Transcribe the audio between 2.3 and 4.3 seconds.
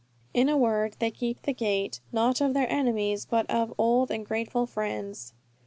of their enemies, but of old and